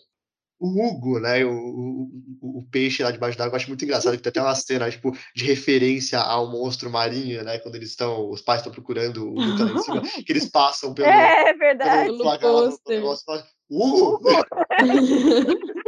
[0.60, 1.44] O Hugo, né?
[1.44, 2.10] O, o,
[2.58, 5.16] o- peixe lá debaixo d'água, eu acho muito engraçado que tem até uma cena, tipo,
[5.34, 7.58] de referência ao monstro marinho, né?
[7.60, 8.28] Quando eles estão.
[8.28, 11.06] Os pais estão procurando o Luca lá em cima, que eles passam pelo.
[11.08, 12.06] É verdade.
[12.06, 12.96] pelo Pelo placar lá do pôster.
[12.96, 14.20] negócio falam, Hugo!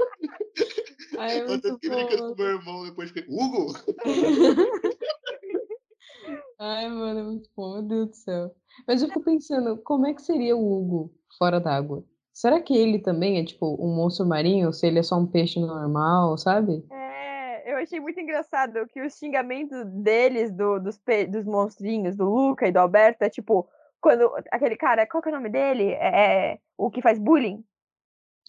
[1.19, 3.75] Ai, é Eu fiquei brincando com meu irmão depois, fiquei, Hugo!
[6.63, 8.55] Ai, mano, é muito bom, meu Deus do céu.
[8.87, 12.05] Mas eu fico pensando, como é que seria o Hugo fora d'água?
[12.35, 14.67] Será que ele também é tipo um monstro marinho?
[14.67, 16.85] Ou se ele é só um peixe normal, sabe?
[16.91, 22.25] É, eu achei muito engraçado que os xingamentos deles, do- dos, pe- dos monstrinhos, do
[22.27, 23.67] Luca e do Alberto, é tipo,
[23.99, 25.93] quando aquele cara, qual que é o nome dele?
[25.93, 27.65] É, o que faz bullying?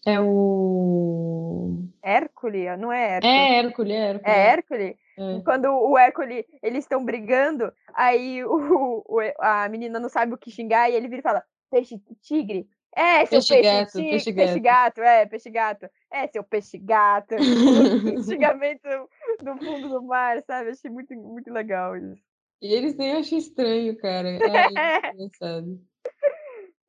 [0.05, 1.85] É o.
[2.03, 2.77] Hércules?
[2.77, 3.33] Não é Hércules?
[3.33, 4.27] É Hércules, é Hércules.
[4.27, 4.95] É Hércules?
[5.21, 5.41] É.
[5.43, 10.49] Quando o Hércules, eles estão brigando, aí o, o- a menina não sabe o que
[10.51, 12.67] xingar e ele vira e fala: peixe tigre?
[12.93, 15.89] É, seu Peixe peixe, gato, ti- peixe peixe gato, é, peixe gato.
[16.11, 17.35] É, seu peixe gato.
[18.25, 18.89] Xingamento
[19.41, 20.71] do fundo do mar, sabe?
[20.71, 22.21] Achei muito, muito legal isso.
[22.61, 24.27] E eles nem acham estranho, cara.
[24.43, 25.79] Ai, é engraçado.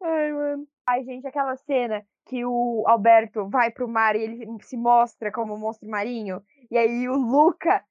[0.03, 0.67] Ai, mano.
[0.87, 5.55] Ai, gente, aquela cena que o Alberto vai pro mar e ele se mostra como
[5.55, 7.83] um monstro marinho, e aí o Luca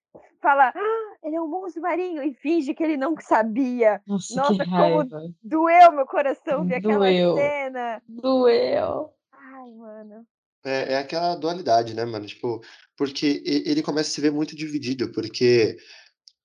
[0.41, 4.01] fala, ah, ele é um monstro marinho, e finge que ele não sabia.
[4.07, 5.33] Nossa, Nossa, que como raiva.
[5.43, 8.01] Doeu meu coração ver aquela cena.
[8.07, 9.13] Doeu.
[9.31, 10.25] Ai, mano.
[10.63, 12.25] É, é aquela dualidade, né, mano?
[12.25, 12.61] Tipo,
[12.97, 15.77] porque ele começa a se ver muito dividido, porque,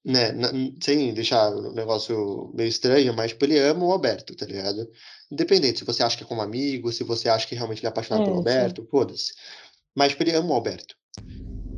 [0.05, 0.33] né,
[0.83, 4.89] sem deixar o negócio meio estranho, mas, tipo, ele ama o Alberto, tá ligado?
[5.31, 7.91] Independente se você acha que é como amigo, se você acha que realmente ele é
[7.91, 8.37] apaixonado É, pelo.
[8.39, 9.35] Alberto, foda-se.
[9.95, 10.95] Mas, tipo, ele ama o Alberto.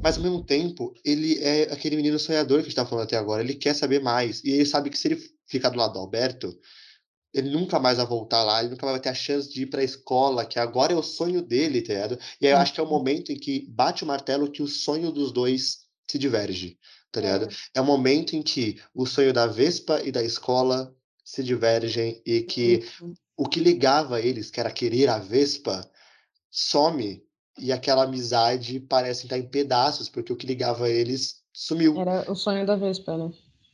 [0.03, 3.17] Mas, ao mesmo tempo, ele é aquele menino sonhador que a gente tá falando até
[3.17, 3.43] agora.
[3.43, 4.43] Ele quer saber mais.
[4.45, 6.57] E ele sabe que se ele ficar do lado do Alberto,
[7.33, 9.67] ele nunca mais vai voltar lá, ele nunca mais vai ter a chance de ir
[9.67, 12.19] pra escola, que agora é o sonho dele, tá ligado?
[12.41, 14.69] E aí eu acho que é o momento em que bate o martelo que o
[14.69, 16.79] sonho dos dois se diverge,
[17.13, 17.49] tá ligado?
[17.75, 22.41] É o momento em que o sonho da Vespa e da escola se divergem e
[22.43, 22.85] que
[23.37, 25.89] o que ligava eles, que era querer a Vespa,
[26.51, 27.23] some
[27.59, 32.01] e aquela amizade parece estar em pedaços, porque o que ligava eles sumiu.
[32.01, 33.31] Era o sonho da Vespa, né?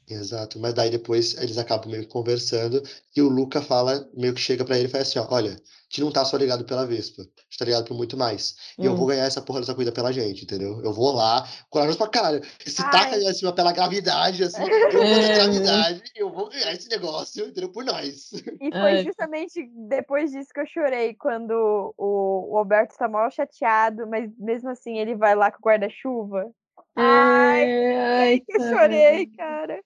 [0.07, 2.83] Exato, mas daí depois eles acabam meio que conversando
[3.17, 5.55] e o Luca fala, meio que chega pra ele e fala assim, ó, olha, a
[5.89, 8.55] gente não tá só ligado pela Vespa, a gente tá ligado por muito mais.
[8.79, 8.97] E eu Hum.
[8.97, 10.79] vou ganhar essa porra dessa corrida pela gente, entendeu?
[10.85, 12.43] Eu vou lá, corajoso pra caralho.
[12.67, 12.91] Se Ai.
[12.91, 14.63] taca ali acima pela gravidade, assim,
[14.93, 15.35] eu vou na É.
[15.35, 17.73] gravidade, eu vou ganhar esse negócio, entendeu?
[17.73, 18.31] Por nós.
[18.61, 19.05] E foi Ai.
[19.05, 24.69] justamente depois disso que eu chorei, quando o, o Alberto tá mal chateado, mas mesmo
[24.69, 26.51] assim ele vai lá com o guarda-chuva.
[26.97, 29.81] Ai, ai, que eu chorei, cara.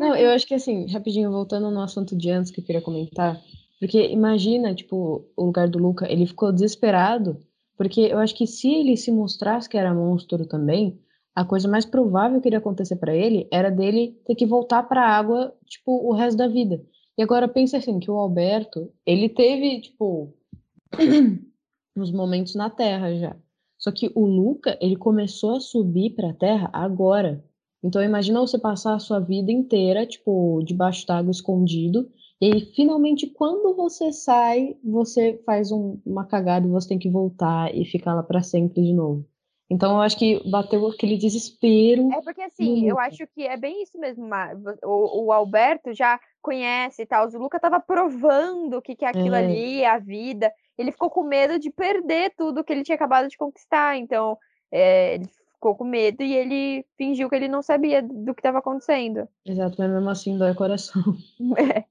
[0.00, 3.38] Não, eu acho que assim, rapidinho, voltando no assunto de antes que eu queria comentar,
[3.78, 7.36] porque imagina, tipo, o lugar do Luca, ele ficou desesperado,
[7.76, 10.98] porque eu acho que se ele se mostrasse que era monstro também,
[11.34, 15.06] a coisa mais provável que iria acontecer pra ele era dele ter que voltar pra
[15.06, 16.82] água, tipo, o resto da vida.
[17.18, 20.32] E agora pensa assim, que o Alberto, ele teve, tipo,
[21.94, 23.36] uns momentos na Terra já.
[23.76, 27.44] Só que o Luca, ele começou a subir para a Terra agora.
[27.82, 33.26] Então imagina você passar a sua vida inteira, tipo, debaixo d'água escondido, e aí finalmente
[33.26, 38.14] quando você sai, você faz um, uma cagada e você tem que voltar e ficar
[38.14, 39.26] lá para sempre de novo.
[39.70, 42.12] Então eu acho que bateu aquele desespero.
[42.12, 44.28] É porque assim, eu acho que é bem isso mesmo.
[44.82, 47.28] O, o Alberto já conhece e tal.
[47.28, 49.38] O Luca tava provando o que, que é aquilo É.
[49.38, 50.52] ali, a vida.
[50.76, 53.96] Ele ficou com medo de perder tudo que ele tinha acabado de conquistar.
[53.96, 54.36] Então,
[54.72, 55.28] é, ele
[55.60, 59.28] ficou com medo e ele fingiu que ele não sabia do que estava acontecendo.
[59.44, 61.02] Exato, mas mesmo assim dói o coração.
[61.58, 61.84] É.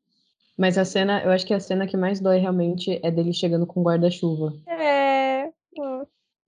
[0.58, 3.65] Mas a cena, eu acho que a cena que mais dói realmente é dele chegando
[3.65, 4.53] com guarda-chuva.
[4.67, 5.49] É.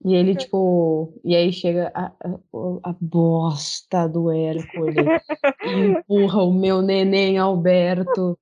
[0.04, 4.96] E ele, tipo, e aí chega a, a, a bosta do Hércules
[5.64, 8.38] e empurra o meu neném Alberto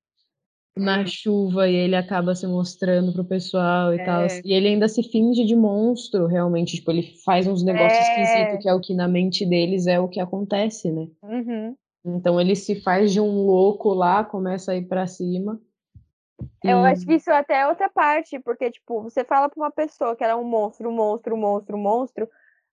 [0.80, 4.24] na chuva e ele acaba se mostrando pro pessoal e tal.
[4.24, 4.42] É.
[4.44, 6.78] E ele ainda se finge de monstro, realmente.
[6.78, 8.22] Tipo, ele faz uns negócios É.
[8.24, 11.08] esquisitos que é o que na mente deles é o que acontece, né?
[11.24, 11.76] Uhum.
[12.06, 15.60] Então ele se faz de um louco lá, começa a ir pra cima.
[16.64, 20.16] Eu acho que isso até é outra parte, porque, tipo, você fala pra uma pessoa
[20.16, 22.30] que ela é um monstro, um monstro, um monstro, um monstro,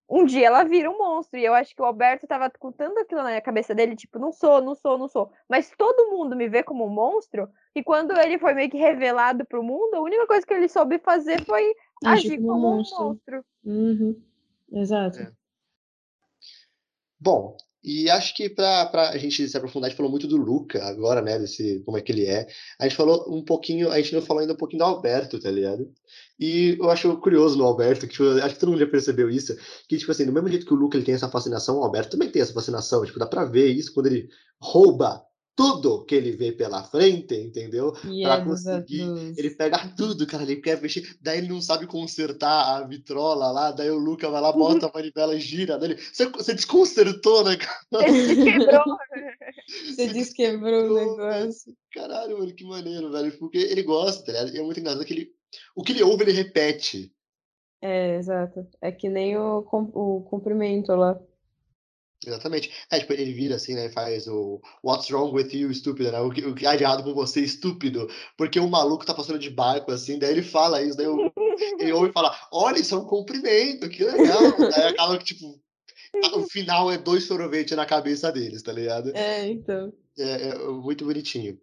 [0.08, 1.38] um dia ela vira um monstro.
[1.38, 4.32] E eu acho que o Alberto tava com tanto aquilo na cabeça dele, tipo, não
[4.32, 5.32] sou, não sou, não sou.
[5.48, 9.44] Mas todo mundo me vê como um monstro, e quando ele foi meio que revelado
[9.44, 12.66] pro mundo, a única coisa que ele soube fazer foi Agir agir como um como
[12.66, 13.04] um monstro.
[13.04, 13.44] monstro.
[13.64, 14.22] Uhum.
[14.72, 15.18] Exato.
[15.20, 15.32] É.
[17.18, 20.84] Bom, e acho que pra a gente se aprofundar, a gente falou muito do Luca
[20.84, 21.38] agora, né?
[21.38, 22.48] Desse, como é que ele é.
[22.80, 25.48] A gente falou um pouquinho, a gente não falou ainda um pouquinho do Alberto, tá
[25.52, 25.88] ligado?
[26.36, 29.56] E eu acho curioso no Alberto, que tipo, acho que todo mundo já percebeu isso,
[29.88, 32.10] que, tipo assim, do mesmo jeito que o Luca ele tem essa fascinação, o Alberto
[32.10, 33.04] também tem essa fascinação.
[33.04, 34.28] Tipo, dá pra ver isso quando ele
[34.60, 35.22] rouba
[35.56, 37.92] tudo que ele vê pela frente, entendeu?
[37.92, 39.00] Pra é conseguir,
[39.38, 43.72] Ele pega tudo, cara, ele quer mexer, daí ele não sabe consertar a vitrola lá,
[43.72, 45.96] daí o Luca vai lá, bota a manivela e gira nele.
[45.96, 47.76] Você, você desconcertou, né, cara?
[48.06, 48.84] Ele se quebrou.
[49.66, 51.76] Você desquebrou o desquebrou, negócio.
[51.92, 53.36] Caralho, mano, que maneiro, velho.
[53.38, 54.30] Porque ele gosta?
[54.30, 55.30] E é muito engraçado que ele.
[55.74, 57.12] O que ele ouve, ele repete.
[57.82, 58.66] É, exato.
[58.80, 61.18] É que nem o, com- o cumprimento lá.
[62.24, 62.72] Exatamente.
[62.90, 63.88] É, tipo, ele vira assim, né?
[63.90, 66.20] Faz o What's wrong with you, estúpido, né?
[66.20, 68.08] O que, o que há de errado com você, estúpido?
[68.36, 71.30] Porque o maluco tá passando de barco, assim, daí ele fala isso, daí o-
[71.78, 74.40] ele ouve e fala: Olha, isso é um cumprimento, que legal.
[74.70, 75.60] daí acaba que, tipo,
[76.34, 79.14] o final é dois sorvetes na cabeça deles, tá ligado?
[79.14, 79.92] É, então.
[80.18, 81.60] É, é muito bonitinho.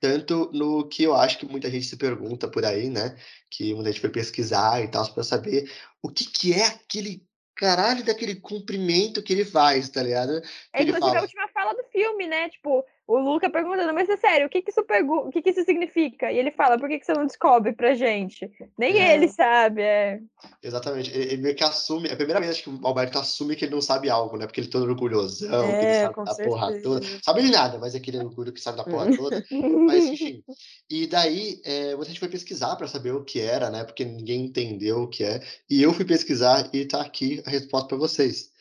[0.00, 3.16] Tanto no que eu acho que muita gente se pergunta por aí, né?
[3.48, 5.70] Que muita gente foi pesquisar e tal, pra saber
[6.02, 7.24] o que, que é aquele
[7.62, 10.42] caralho daquele cumprimento que ele faz, tá ligado?
[10.72, 11.20] É, ele inclusive, a fala.
[11.22, 12.48] última fala do filme, né?
[12.48, 15.64] Tipo, o Luca perguntando, mas é sério, o que que isso, o que que isso
[15.64, 16.30] significa?
[16.32, 18.50] E ele fala, por que que você não descobre pra gente?
[18.78, 19.14] Nem É.
[19.14, 20.20] ele sabe, é.
[20.62, 21.10] Exatamente.
[21.10, 22.08] Ele, ele meio que assume.
[22.08, 24.46] É a primeira vez que o Alberto assume que ele não sabe algo, né?
[24.46, 27.06] Porque ele é todo orgulhosão, que ele É, sabe da porra toda.
[27.22, 29.44] Sabe de nada, mas é aquele orgulho que sabe da porra toda.
[29.86, 30.42] Mas enfim.
[30.90, 33.84] E daí, é, muita gente foi pesquisar para saber o que era, né?
[33.84, 35.40] Porque ninguém entendeu o que é.
[35.68, 38.51] E eu fui pesquisar e tá aqui a resposta para vocês.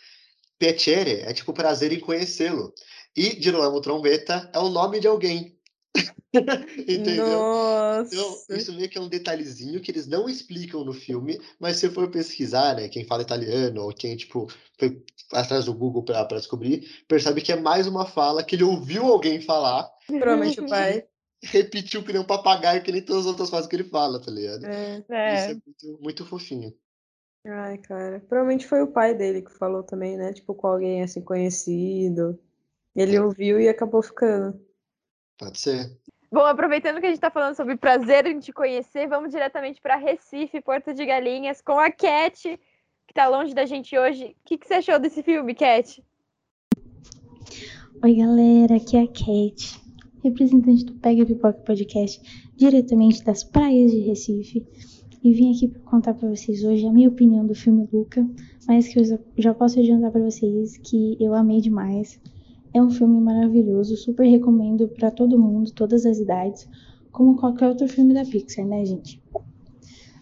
[0.62, 2.72] Piacere é tipo prazer em conhecê-lo.
[3.18, 5.58] E Girolamo Trombetta é o nome de alguém.
[6.88, 7.26] Entendeu?
[7.28, 8.14] Nossa.
[8.14, 11.90] Então, isso meio que é um detalhezinho que eles não explicam no filme, mas se
[11.90, 14.48] for pesquisar, né, quem fala italiano ou quem, tipo,
[14.78, 19.08] foi atrás do Google para descobrir, percebe que é mais uma fala que ele ouviu
[19.08, 21.04] alguém falar, Provavelmente o pai.
[21.42, 24.30] repetiu que nem um papagaio, que nem todas as outras coisas que ele fala, tá
[24.30, 24.64] ligado?
[24.64, 25.00] É.
[25.00, 25.52] Isso É.
[25.52, 26.72] é muito, muito fofinho.
[27.46, 28.20] Ai, cara.
[28.28, 30.32] Provavelmente foi o pai dele que falou também, né?
[30.34, 32.40] Tipo, com alguém assim conhecido.
[32.96, 34.60] Ele ouviu e acabou ficando.
[35.38, 35.98] Pode ser.
[36.32, 39.98] Bom, aproveitando que a gente tá falando sobre prazer em te conhecer, vamos diretamente para
[39.98, 42.60] Recife, Porto de Galinhas, com a Cat,
[43.08, 44.28] que tá longe da gente hoje.
[44.28, 46.02] O que, que você achou desse filme, Cat?
[48.04, 49.82] Oi, galera, aqui é a Kate,
[50.24, 52.22] representante do Pega Pipoca Podcast,
[52.56, 54.66] diretamente das praias de Recife.
[55.24, 58.28] E vim aqui para contar para vocês hoje a minha opinião do filme Luca,
[58.68, 62.20] mas que eu já- posso adiantar para vocês que eu amei demais.
[62.74, 66.68] É um filme maravilhoso, super recomendo para todo mundo, todas as idades,
[67.12, 69.22] como qualquer outro filme da Pixar, né, gente?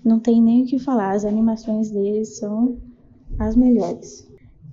[0.03, 2.77] Não tem nem o que falar, as animações deles são
[3.37, 4.27] as melhores.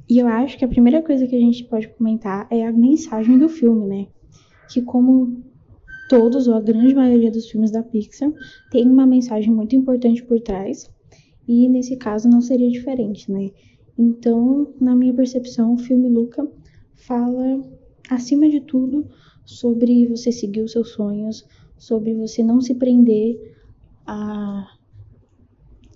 [0.09, 3.39] E eu acho que a primeira coisa que a gente pode comentar é a mensagem
[3.39, 4.07] do filme, né?
[4.73, 5.45] Que como
[6.09, 8.33] todos ou a grande maioria dos filmes da Pixar
[8.71, 10.90] tem uma mensagem muito importante por trás,
[11.49, 13.51] e nesse caso não seria diferente, né?
[13.99, 16.47] Então, na minha percepção, o filme Luca
[16.95, 17.62] fala
[18.11, 19.07] acima de tudo
[19.45, 21.47] sobre você seguir os seus sonhos,
[21.79, 23.55] sobre você não se prender
[24.07, 24.73] a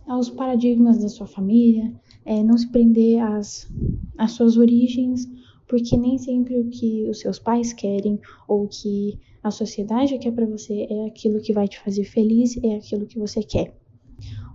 [0.07, 1.95] aos paradigmas da sua família,
[2.25, 3.73] é, não se prender às,
[4.19, 5.31] às suas origens,
[5.71, 10.33] porque nem sempre o que os seus pais querem ou o que a sociedade quer
[10.33, 13.73] para você é aquilo que vai te fazer feliz, é aquilo que você quer.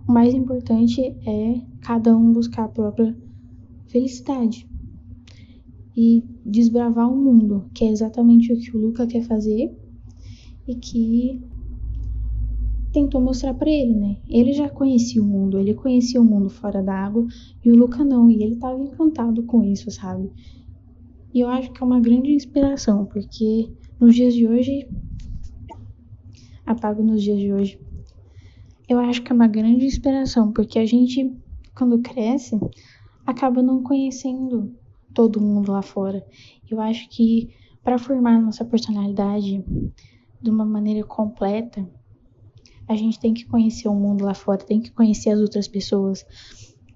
[0.06, 3.16] O mais importante é cada um buscar a própria
[3.86, 4.68] felicidade
[5.96, 9.74] e desbravar o mundo, que é exatamente o que o Luca quer fazer
[10.68, 11.42] e que
[12.92, 14.18] tentou mostrar para ele, né?
[14.28, 17.26] Ele já conhecia o mundo, ele conhecia o mundo fora da água
[17.64, 20.30] e o Luca não, e ele estava encantado com isso, sabe?
[21.36, 23.70] E eu acho que é uma grande inspiração, porque
[24.00, 24.88] nos dias de hoje
[26.64, 27.78] apago nos dias de hoje.
[28.88, 31.30] Eu acho que é uma grande inspiração, porque a gente
[31.74, 32.58] quando cresce
[33.26, 34.74] acaba não conhecendo
[35.12, 36.26] todo mundo lá fora.
[36.70, 37.50] Eu acho que
[37.84, 39.62] para formar nossa personalidade
[40.40, 41.86] de uma maneira completa,
[42.88, 46.24] a gente tem que conhecer o mundo lá fora, tem que conhecer as outras pessoas,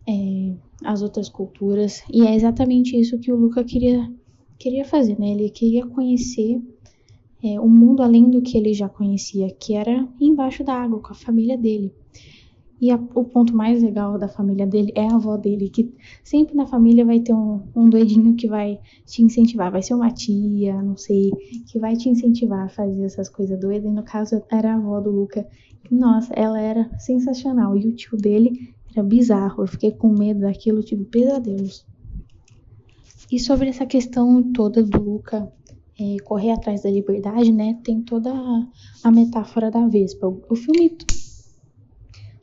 [0.09, 2.03] é, as outras culturas.
[2.11, 4.11] E é exatamente isso que o Luca queria,
[4.61, 5.31] queria fazer, né?
[5.31, 6.61] Ele queria conhecer
[7.43, 11.11] é, o mundo além do que ele já conhecia, que era embaixo da água, com
[11.11, 11.93] a família dele.
[12.79, 15.93] E a, o ponto mais legal da família dele é a avó dele, que
[16.23, 19.73] sempre na família vai ter um, um doidinho que vai te incentivar.
[19.73, 21.31] Vai ser uma tia, não sei,
[21.67, 23.91] que vai te incentivar a fazer essas coisas doidas.
[23.91, 25.47] E no caso era a avó do Luca.
[25.91, 27.77] Nossa, ela era sensacional.
[27.77, 29.63] E o tio dele era bizarro.
[29.63, 31.87] Eu fiquei com medo daquilo, tive pesadelos.
[33.31, 35.51] E sobre essa questão toda do Luca
[35.99, 37.79] é, correr atrás da liberdade, né?
[37.85, 38.69] Tem toda a,
[39.05, 40.27] a metáfora da Vespa.
[40.27, 40.97] O, o filme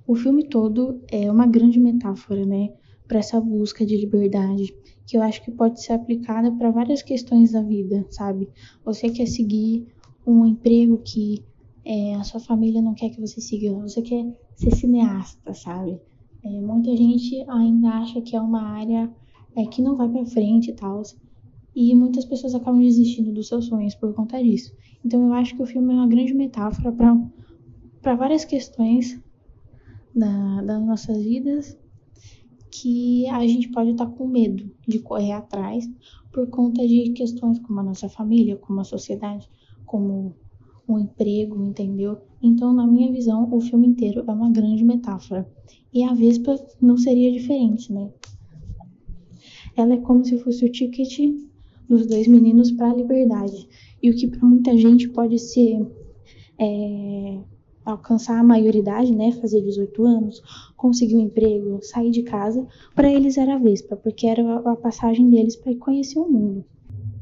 [0.07, 2.69] o filme todo é uma grande metáfora, né,
[3.09, 4.73] para essa busca de liberdade,
[5.05, 8.49] que eu acho que pode ser aplicada para várias questões da vida, sabe?
[8.85, 9.85] Você quer seguir
[10.25, 11.43] um emprego que
[11.83, 15.99] é, a sua família não quer que você siga, você quer ser cineasta, sabe?
[16.41, 19.13] É, muita gente ainda acha que é uma área
[19.57, 21.01] é, que não vai para frente e tal,
[21.75, 24.71] e muitas pessoas acabam desistindo dos seus sonhos por conta disso.
[25.03, 26.91] Então eu acho que o filme é uma grande metáfora
[28.01, 29.19] para várias questões
[30.15, 31.77] da, das nossas vidas
[32.71, 35.89] que a gente pode estar tá com medo de correr atrás
[36.31, 39.49] por conta de questões como a nossa família, como a sociedade,
[39.85, 40.35] como
[40.87, 42.19] um emprego, entendeu?
[42.41, 45.49] Então, na minha visão, o filme inteiro é uma grande metáfora.
[45.91, 48.11] E a Vespa não seria diferente, né?
[49.77, 51.19] Ela é como se fosse o ticket
[51.87, 53.69] dos dois meninos para a liberdade.
[54.01, 55.85] E o que para muita gente pode ser
[56.59, 57.39] é,
[57.85, 60.41] alcançar a maioridade, né, fazer 18 anos,
[60.75, 65.29] conseguir um emprego, sair de casa, para eles era a Vespa, porque era a passagem
[65.29, 66.65] deles para conhecer o mundo.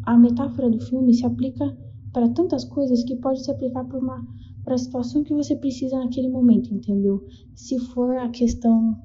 [0.03, 1.77] A metáfora do filme se aplica
[2.11, 4.25] para tantas coisas que pode se aplicar para uma
[4.63, 7.23] para a situação que você precisa naquele momento, entendeu?
[7.53, 8.99] Se for a questão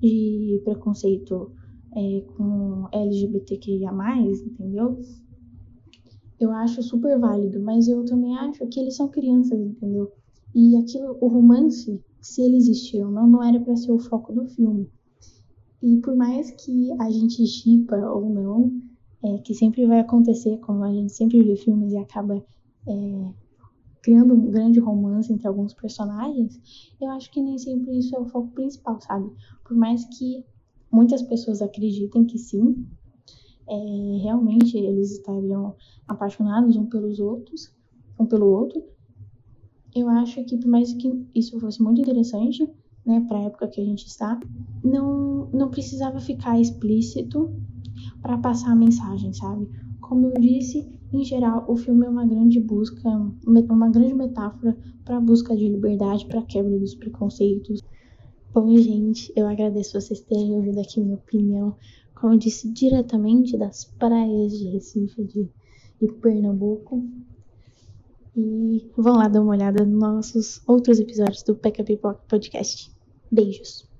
[0.00, 1.52] de preconceito
[1.96, 3.92] é, com LGBTQIA+,
[4.46, 5.00] entendeu?
[6.38, 10.12] Eu acho super válido, mas eu também acho que eles são crianças, entendeu?
[10.54, 14.46] E aquilo, o romance, se ele existiu não, não era para ser o foco do
[14.46, 14.90] filme.
[15.82, 18.72] E por mais que a gente chipa ou não,
[19.22, 22.44] é, que sempre vai acontecer, como a gente sempre vê filmes e acaba
[22.86, 23.32] é,
[24.02, 26.60] criando um grande romance entre alguns personagens,
[27.00, 29.30] eu acho que nem sempre isso é o foco principal, sabe?
[29.64, 30.44] Por mais que
[30.94, 32.86] muitas pessoas acreditem que sim,
[33.68, 35.74] é, realmente eles estariam
[36.06, 37.74] apaixonados um pelos outros,
[38.18, 38.82] um pelo outro,
[39.94, 42.68] eu acho que por mais que isso fosse muito interessante,
[43.06, 44.38] né, para a época que a gente está,
[44.82, 47.52] não não precisava ficar explícito
[48.20, 49.68] para passar a mensagem, sabe?
[50.00, 53.08] Como eu disse, em geral, o filme é uma grande busca,
[53.46, 57.80] uma grande metáfora para a busca de liberdade, para a quebra dos preconceitos.
[58.54, 61.76] Bom, gente, eu agradeço vocês terem ouvido aqui minha opinião,
[62.14, 65.50] como eu disse, diretamente das praias de Recife, de,
[66.00, 67.04] de Pernambuco.
[68.36, 72.92] E vão lá dar uma olhada nos nossos outros episódios do Peca Pipoca Podcast.
[73.28, 73.90] Beijos.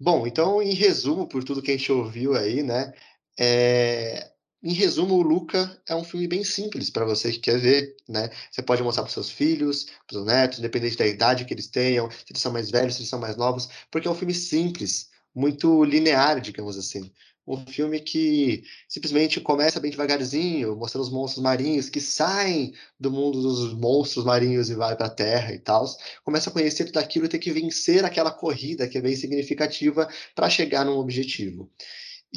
[0.00, 2.94] Bom, então, em resumo, por tudo que a gente ouviu aí, né?
[3.38, 4.32] É...
[4.66, 8.28] Em resumo, o Luca é um filme bem simples para você que quer ver, né?
[8.50, 12.10] Você pode mostrar para seus filhos, para seus netos, independente da idade que eles tenham,
[12.10, 15.08] se eles são mais velhos, se eles são mais novos, porque é um filme simples,
[15.32, 17.12] muito linear, digamos assim
[17.46, 23.40] um filme que simplesmente começa bem devagarzinho, mostrando os monstros marinhos que saem do mundo
[23.40, 25.86] dos monstros marinhos e vai para a Terra e tal.
[26.24, 30.08] Começa a conhecer tudo aquilo e ter que vencer aquela corrida que é bem significativa
[30.34, 31.70] para chegar num objetivo.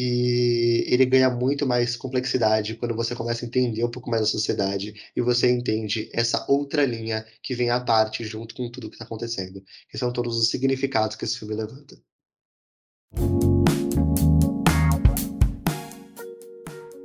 [0.02, 4.28] E ele ganha muito mais complexidade quando você começa a entender um pouco mais da
[4.28, 8.96] sociedade e você entende essa outra linha que vem à parte junto com tudo que
[8.96, 11.98] está acontecendo, que são todos os significados que esse filme levanta.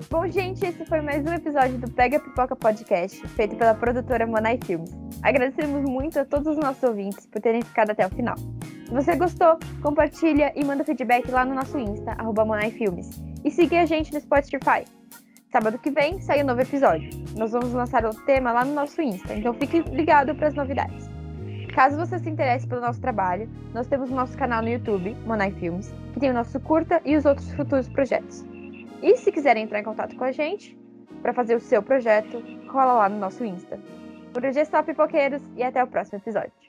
[0.09, 4.61] Bom, gente, esse foi mais um episódio do Pega Pipoca Podcast, feito pela produtora Monai
[4.65, 4.93] Filmes.
[5.21, 8.37] Agradecemos muito a todos os nossos ouvintes por terem ficado até o final.
[8.85, 13.23] Se você gostou, compartilha e manda feedback lá no nosso Insta, arroba Monai Filmes.
[13.43, 14.85] E siga a gente no Spotify.
[15.51, 17.09] Sábado que vem sai um novo episódio.
[17.37, 21.09] Nós vamos lançar o tema lá no nosso Insta, então fique ligado para as novidades.
[21.75, 25.51] Caso você se interesse pelo nosso trabalho, nós temos o nosso canal no YouTube, Monai
[25.53, 28.45] Filmes, que tem o nosso curta e os outros futuros projetos.
[29.03, 30.79] E se quiserem entrar em contato com a gente
[31.23, 33.81] para fazer o seu projeto, cola lá no nosso Insta.
[34.33, 36.64] Por hoje é só, pipoqueiros, e até o próximo episódio.